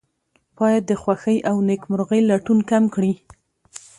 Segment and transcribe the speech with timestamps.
[0.57, 3.13] باید د خوښۍ او نیکمرغۍ لټون کم کړي.